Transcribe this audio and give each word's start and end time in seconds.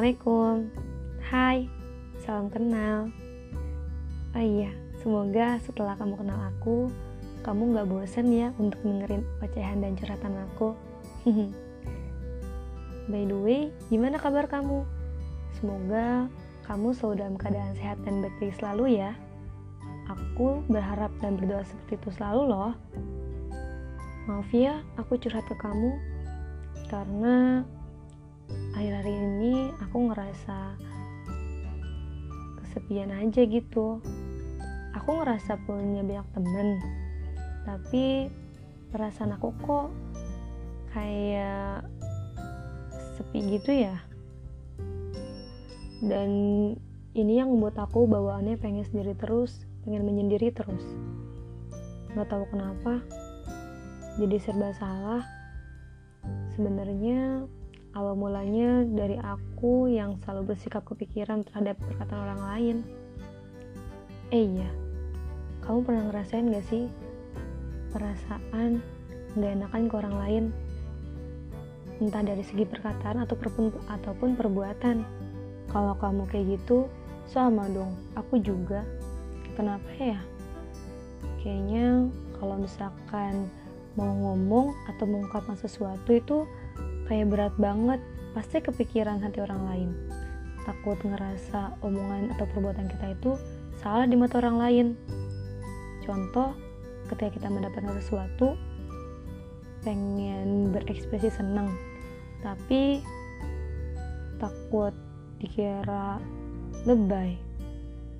Assalamualaikum. 0.00 0.72
Hai, 1.28 1.68
salam 2.24 2.48
kenal. 2.48 3.12
Oh 4.32 4.40
iya, 4.40 4.72
semoga 4.96 5.60
setelah 5.60 5.92
kamu 6.00 6.16
kenal 6.24 6.40
aku, 6.40 6.88
kamu 7.44 7.76
gak 7.76 7.84
bosen 7.84 8.32
ya 8.32 8.48
untuk 8.56 8.80
dengerin 8.80 9.28
ocehan 9.44 9.84
dan 9.84 10.00
curhatan 10.00 10.40
aku. 10.40 10.72
By 13.12 13.28
the 13.28 13.36
way, 13.44 13.68
gimana 13.92 14.16
kabar 14.16 14.48
kamu? 14.48 14.88
Semoga 15.60 16.32
kamu 16.64 16.96
selalu 16.96 17.14
dalam 17.20 17.36
keadaan 17.36 17.76
sehat 17.76 18.00
dan 18.00 18.24
baik-baik 18.24 18.56
selalu 18.56 19.04
ya. 19.04 19.12
Aku 20.08 20.64
berharap 20.72 21.12
dan 21.20 21.36
berdoa 21.36 21.60
seperti 21.60 22.00
itu 22.00 22.08
selalu 22.16 22.48
loh. 22.48 22.72
Maaf 24.32 24.48
ya, 24.48 24.80
aku 24.96 25.20
curhat 25.20 25.44
ke 25.44 25.60
kamu 25.60 25.92
karena 26.88 27.68
akhir-akhir 28.74 29.14
ini 29.14 29.74
aku 29.82 29.96
ngerasa 30.10 30.58
kesepian 32.62 33.10
aja 33.10 33.42
gitu. 33.44 33.98
Aku 34.94 35.10
ngerasa 35.22 35.58
punya 35.66 36.02
banyak 36.02 36.28
temen 36.34 36.68
tapi 37.64 38.32
perasaan 38.90 39.36
aku 39.36 39.54
kok 39.62 39.88
kayak 40.96 41.86
sepi 43.18 43.58
gitu 43.58 43.84
ya. 43.86 43.96
Dan 46.00 46.30
ini 47.12 47.32
yang 47.36 47.52
membuat 47.52 47.76
aku 47.76 48.08
bawaannya 48.08 48.56
pengen 48.56 48.86
sendiri 48.88 49.12
terus 49.18 49.68
pengen 49.84 50.06
menyendiri 50.08 50.50
terus. 50.54 50.82
Nggak 52.16 52.28
tahu 52.32 52.44
kenapa 52.50 53.02
jadi 54.18 54.36
serba 54.42 54.74
salah. 54.76 55.24
Sebenarnya 56.56 57.46
awal 57.94 58.14
mulanya 58.14 58.86
dari 58.86 59.18
aku 59.18 59.90
yang 59.90 60.14
selalu 60.22 60.54
bersikap 60.54 60.86
kepikiran 60.86 61.42
terhadap 61.42 61.78
perkataan 61.82 62.22
orang 62.22 62.42
lain. 62.54 62.76
Eh 64.30 64.46
iya, 64.46 64.70
kamu 65.66 65.78
pernah 65.82 66.02
ngerasain 66.06 66.54
gak 66.54 66.66
sih 66.70 66.86
perasaan 67.90 68.78
gak 69.34 69.52
enakan 69.58 69.90
ke 69.90 69.94
orang 69.98 70.16
lain? 70.22 70.44
Entah 71.98 72.22
dari 72.22 72.46
segi 72.46 72.64
perkataan 72.64 73.26
ataupun, 73.26 73.74
ataupun 73.90 74.38
perbuatan. 74.38 75.04
Kalau 75.70 75.94
kamu 75.98 76.26
kayak 76.30 76.58
gitu, 76.58 76.86
sama 77.28 77.68
dong, 77.70 77.94
aku 78.18 78.40
juga. 78.42 78.82
Kenapa 79.54 79.86
ya? 79.98 80.18
Kayaknya 81.42 82.10
kalau 82.40 82.56
misalkan 82.56 83.50
mau 83.98 84.10
ngomong 84.10 84.72
atau 84.88 85.04
mengungkapkan 85.04 85.58
sesuatu 85.58 86.10
itu 86.14 86.46
kayak 87.10 87.26
berat 87.26 87.54
banget 87.58 87.98
pasti 88.38 88.62
kepikiran 88.62 89.18
hati 89.18 89.42
orang 89.42 89.62
lain. 89.66 89.90
Takut 90.62 90.94
ngerasa 91.02 91.74
omongan 91.82 92.30
atau 92.38 92.46
perbuatan 92.54 92.86
kita 92.86 93.18
itu 93.18 93.34
salah 93.82 94.06
di 94.06 94.14
mata 94.14 94.38
orang 94.38 94.56
lain. 94.62 94.86
Contoh 96.06 96.54
ketika 97.10 97.34
kita 97.34 97.48
mendapatkan 97.50 97.98
sesuatu 97.98 98.54
pengen 99.82 100.70
berekspresi 100.70 101.34
senang 101.34 101.74
tapi 102.46 103.02
takut 104.38 104.94
dikira 105.42 106.22
lebay. 106.86 107.34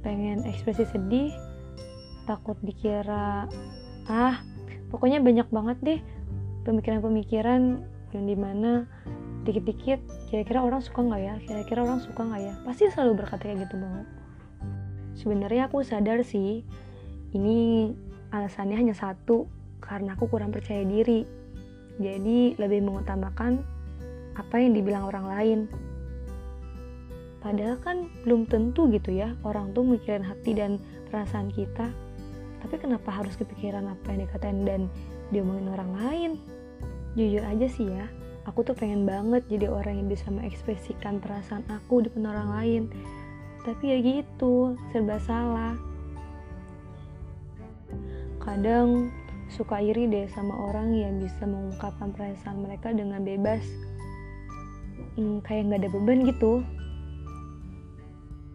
Pengen 0.00 0.48
ekspresi 0.48 0.88
sedih 0.88 1.28
takut 2.24 2.56
dikira 2.64 3.44
ah 4.08 4.40
pokoknya 4.88 5.20
banyak 5.20 5.48
banget 5.52 5.76
deh 5.84 6.00
pemikiran-pemikiran 6.64 7.84
yang 8.16 8.24
di 8.24 8.36
mana 8.36 8.88
dikit-dikit 9.44 10.00
kira-kira 10.32 10.64
orang 10.64 10.80
suka 10.84 11.00
nggak 11.04 11.22
ya? 11.22 11.34
Kira-kira 11.44 11.84
orang 11.84 12.00
suka 12.00 12.20
nggak 12.24 12.42
ya? 12.42 12.54
Pasti 12.64 12.88
selalu 12.92 13.24
berkata 13.24 13.44
kayak 13.48 13.68
gitu 13.68 13.76
mau 13.80 14.04
sebenarnya 15.18 15.66
aku 15.66 15.82
sadar 15.82 16.22
sih 16.22 16.62
ini 17.34 17.90
alasannya 18.30 18.78
hanya 18.78 18.94
satu 18.94 19.50
karena 19.82 20.14
aku 20.14 20.30
kurang 20.30 20.54
percaya 20.54 20.86
diri. 20.86 21.26
Jadi 21.98 22.54
lebih 22.54 22.86
mengutamakan 22.86 23.58
apa 24.38 24.54
yang 24.62 24.78
dibilang 24.78 25.10
orang 25.10 25.26
lain. 25.26 25.58
Padahal 27.42 27.78
kan 27.82 28.06
belum 28.22 28.46
tentu 28.46 28.86
gitu 28.94 29.14
ya 29.14 29.34
orang 29.42 29.74
tuh 29.74 29.82
mikirin 29.82 30.22
hati 30.22 30.54
dan 30.54 30.78
perasaan 31.10 31.50
kita. 31.50 31.90
Tapi 32.58 32.74
kenapa 32.78 33.10
harus 33.10 33.34
kepikiran 33.34 33.86
apa 33.86 34.14
yang 34.14 34.26
dikatain 34.26 34.60
dan 34.66 34.80
diomongin 35.34 35.70
orang 35.70 35.90
lain 35.98 36.30
jujur 37.16 37.44
aja 37.44 37.66
sih 37.70 37.88
ya 37.88 38.08
aku 38.48 38.64
tuh 38.64 38.72
pengen 38.72 39.04
banget 39.04 39.44
jadi 39.52 39.68
orang 39.68 40.00
yang 40.00 40.08
bisa 40.08 40.32
mengekspresikan 40.32 41.20
perasaan 41.20 41.68
aku 41.68 42.00
di 42.00 42.08
depan 42.08 42.32
orang 42.32 42.50
lain. 42.56 42.82
Tapi 43.68 43.84
ya 43.92 43.98
gitu 44.00 44.72
serba 44.88 45.20
salah. 45.20 45.76
Kadang 48.40 49.12
suka 49.52 49.84
iri 49.84 50.08
deh 50.08 50.24
sama 50.32 50.56
orang 50.72 50.96
yang 50.96 51.20
bisa 51.20 51.44
mengungkapkan 51.44 52.08
perasaan 52.16 52.64
mereka 52.64 52.88
dengan 52.96 53.20
bebas. 53.20 53.60
Hmm, 55.20 55.44
kayak 55.44 55.68
nggak 55.68 55.80
ada 55.84 55.90
beban 55.92 56.24
gitu. 56.24 56.64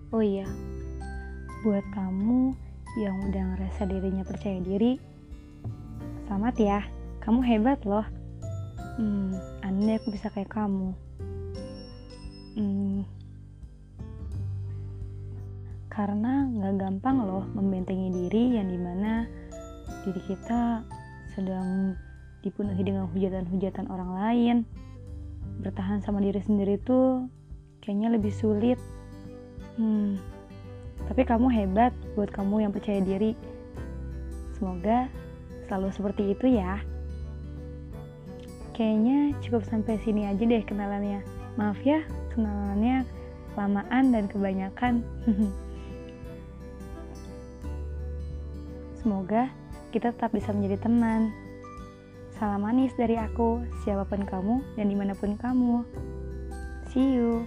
Oh 0.09 0.22
iya 0.22 0.46
buat 1.63 1.86
kamu 1.96 2.52
yang 3.00 3.16
udah 3.24 3.56
ngerasa 3.56 3.88
dirinya 3.88 4.28
percaya 4.28 4.59
diri 4.59 5.00
selamat 6.28 6.56
ya. 6.59 6.80
Kamu 7.24 7.40
hebat 7.40 7.80
loh 7.88 8.03
hmm, 8.98 9.34
aneh 9.66 9.98
aku 9.98 10.14
bisa 10.14 10.30
kayak 10.30 10.54
kamu. 10.54 10.94
Hmm, 12.54 13.02
karena 15.90 16.50
nggak 16.50 16.74
gampang 16.78 17.18
loh 17.26 17.46
membentengi 17.54 18.09
diri 18.14 18.58
yang 18.58 18.70
di 18.70 18.78
mana 18.78 19.26
diri 20.06 20.22
kita 20.26 20.86
sedang 21.34 21.98
dipenuhi 22.46 22.81
dengan 22.86 23.09
hujatan-hujatan 23.09 23.90
orang 23.90 24.12
lain. 24.14 24.58
Bertahan 25.62 26.02
sama 26.02 26.22
diri 26.22 26.42
sendiri 26.42 26.78
tuh 26.81 27.25
kayaknya 27.81 28.14
lebih 28.14 28.34
sulit. 28.34 28.78
Hmm, 29.78 30.22
tapi 31.10 31.25
kamu 31.25 31.50
hebat 31.50 31.94
buat 32.14 32.30
kamu 32.30 32.70
yang 32.70 32.72
percaya 32.74 33.02
diri. 33.02 33.34
Semoga 34.54 35.10
selalu 35.66 35.90
seperti 35.90 36.24
itu 36.38 36.54
ya 36.54 36.93
Kayaknya 38.74 39.38
cukup 39.46 39.62
sampai 39.70 40.02
sini 40.02 40.26
aja 40.26 40.42
deh 40.42 40.66
kenalannya. 40.66 41.22
Maaf 41.56 41.78
ya, 41.86 42.02
kenalannya 42.34 43.06
kelamaan 43.54 44.10
dan 44.10 44.26
kebanyakan. 44.26 45.06
Semoga 49.00 49.54
kita 49.94 50.10
tetap 50.10 50.34
bisa 50.34 50.50
menjadi 50.50 50.90
teman. 50.90 51.30
Salam 52.34 52.66
manis 52.66 52.98
dari 52.98 53.14
aku, 53.14 53.62
siapa 53.86 54.10
pun 54.10 54.26
kamu 54.26 54.66
dan 54.74 54.90
di 54.90 54.98
mana 54.98 55.14
pun 55.14 55.38
kamu. 55.38 55.86
See 56.90 57.14
you. 57.14 57.46